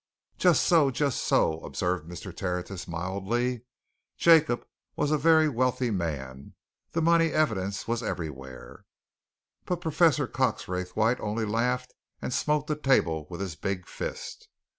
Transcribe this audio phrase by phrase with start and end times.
[0.39, 2.35] "Just so, just so!" observed Mr.
[2.35, 3.61] Tertius mildly.
[4.17, 6.55] "Jacob was a very wealthy man
[6.93, 8.83] the money evidence was everywhere."
[9.65, 14.49] But Professor Cox Raythwaite only laughed and smote the table with his big fist.